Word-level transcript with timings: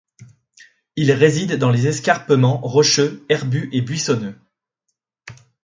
Il 0.95 1.11
réside 1.11 1.57
dans 1.59 1.69
les 1.69 1.85
escarpements 1.85 2.57
rocheux 2.63 3.23
herbus 3.29 3.69
et 3.71 3.81
buissonneux. 3.81 4.35